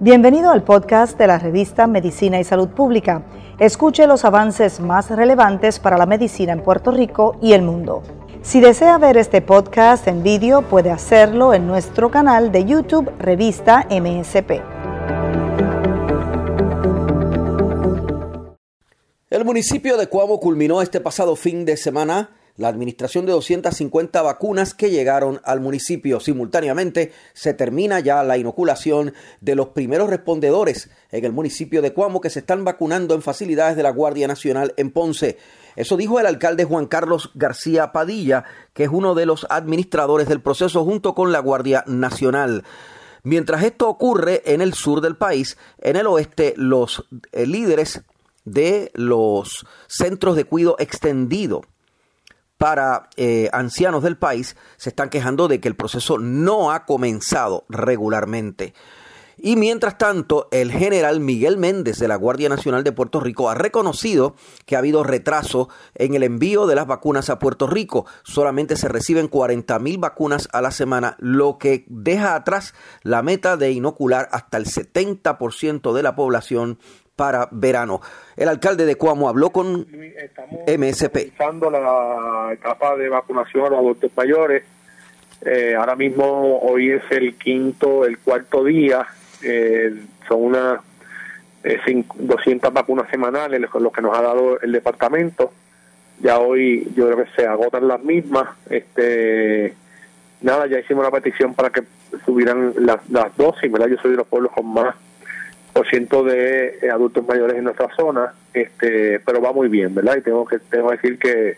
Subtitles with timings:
[0.00, 3.24] Bienvenido al podcast de la revista Medicina y Salud Pública.
[3.58, 8.02] Escuche los avances más relevantes para la medicina en Puerto Rico y el mundo.
[8.40, 13.86] Si desea ver este podcast en vídeo, puede hacerlo en nuestro canal de YouTube Revista
[13.90, 14.62] MSP.
[19.28, 24.74] El municipio de Cuamo culminó este pasado fin de semana la administración de 250 vacunas
[24.74, 26.20] que llegaron al municipio.
[26.20, 32.20] Simultáneamente se termina ya la inoculación de los primeros respondedores en el municipio de Cuamo
[32.20, 35.38] que se están vacunando en facilidades de la Guardia Nacional en Ponce.
[35.76, 40.42] Eso dijo el alcalde Juan Carlos García Padilla, que es uno de los administradores del
[40.42, 42.64] proceso junto con la Guardia Nacional.
[43.22, 48.02] Mientras esto ocurre en el sur del país, en el oeste los eh, líderes
[48.44, 51.62] de los centros de cuidado extendido
[52.58, 57.64] para eh, ancianos del país se están quejando de que el proceso no ha comenzado
[57.68, 58.74] regularmente.
[59.40, 63.54] Y mientras tanto, el general Miguel Méndez de la Guardia Nacional de Puerto Rico ha
[63.54, 64.34] reconocido
[64.66, 68.04] que ha habido retraso en el envío de las vacunas a Puerto Rico.
[68.24, 73.56] Solamente se reciben 40 mil vacunas a la semana, lo que deja atrás la meta
[73.56, 76.80] de inocular hasta el 70% de la población
[77.18, 78.00] para verano.
[78.36, 81.32] El alcalde de Cuamo habló con Estamos MSP.
[81.72, 84.62] la etapa de vacunación a los adultos mayores.
[85.44, 89.04] Eh, ahora mismo, hoy es el quinto, el cuarto día.
[89.42, 90.80] Eh, son unas
[91.64, 95.52] eh, 200 vacunas semanales lo que nos ha dado el departamento.
[96.20, 98.48] Ya hoy yo creo que se agotan las mismas.
[98.70, 99.74] Este,
[100.40, 101.82] nada, ya hicimos la petición para que
[102.24, 103.88] subieran las, las dosis, ¿verdad?
[103.88, 104.94] Yo soy de los pueblos con más
[105.84, 110.16] ciento de eh, adultos mayores en nuestra zona, este, pero va muy bien, ¿verdad?
[110.16, 111.56] Y tengo que tengo que decir que,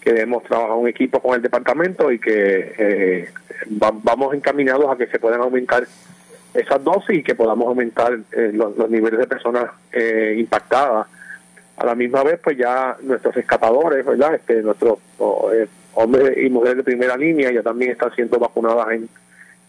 [0.00, 3.30] que hemos trabajado un equipo con el departamento y que eh,
[3.68, 5.86] vamos encaminados a que se puedan aumentar
[6.54, 9.70] esas dosis y que podamos aumentar eh, los, niveles de personas
[10.36, 11.06] impactadas.
[11.76, 14.34] A la misma vez, pues ya nuestros escapadores, ¿verdad?
[14.34, 14.98] Este, nuestros
[15.94, 19.08] hombres y mujeres de primera línea ya también están siendo vacunadas en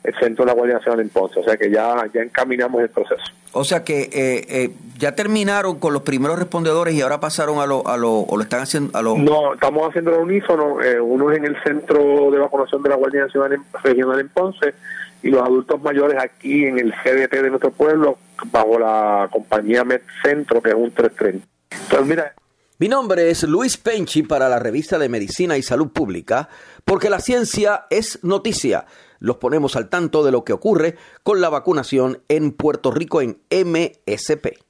[0.03, 2.89] el centro de la Guardia Nacional en Ponce, o sea que ya, ya encaminamos el
[2.89, 3.23] proceso.
[3.51, 7.65] O sea que eh, eh, ya terminaron con los primeros respondedores y ahora pasaron a
[7.65, 9.17] lo, a lo, o lo están haciendo a lo...
[9.17, 12.95] No, estamos haciendo el unísono, eh, uno es en el centro de vacunación de la
[12.95, 14.73] Guardia Nacional en, regional en Ponce
[15.21, 18.17] y los adultos mayores aquí en el CDT de nuestro pueblo
[18.51, 21.45] bajo la compañía Med Centro, que es un 330.
[21.71, 22.33] Entonces, mira...
[22.81, 26.47] Mi nombre es Luis Penchi para la revista de Medicina y Salud Pública,
[26.85, 28.85] porque la ciencia es noticia
[29.19, 33.41] los ponemos al tanto de lo que ocurre con la vacunación en Puerto Rico en
[33.51, 34.68] MSP.